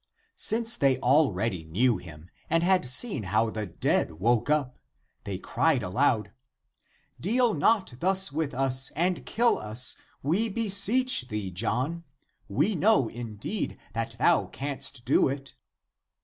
Since 0.37 0.77
they 0.77 0.97
already 0.97 1.63
knew 1.63 1.97
him 1.97 2.31
and 2.49 2.63
had 2.63 2.89
seen 2.89 3.21
how 3.21 3.51
the 3.51 3.67
dead 3.67 4.13
woke 4.13 4.49
up, 4.49 4.79
they 5.25 5.37
cried 5.37 5.83
aloud," 5.83 6.31
Deal 7.21 7.53
not 7.53 7.91
150 7.93 7.95
THE 7.97 8.07
APOCRYPHAL 8.07 8.11
ACTS 8.15 8.31
thus 8.31 8.31
with 8.31 8.53
us 8.55 8.91
and 8.95 9.25
kill 9.27 9.59
us, 9.59 9.95
we 10.23 10.49
beseech 10.49 11.27
thee, 11.27 11.51
John; 11.51 12.03
we 12.49 12.73
know, 12.73 13.09
indeed 13.09 13.77
that 13.93 14.15
thou 14.17 14.47
canst 14.47 15.05
do 15.05 15.27
it." 15.29 15.53